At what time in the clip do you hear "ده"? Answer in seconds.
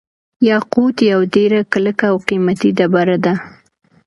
3.25-3.33